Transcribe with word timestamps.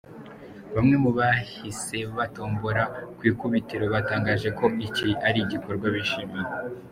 Bamwe 0.75 0.95
mu 1.03 1.11
bahise 1.17 1.97
batombora 2.17 2.83
ku 3.17 3.21
ikubitiro 3.31 3.85
batangaje 3.93 4.49
ko 4.57 4.65
iki 4.87 5.07
ari 5.27 5.39
igikorwa 5.45 5.87
bishimiye. 5.95 6.49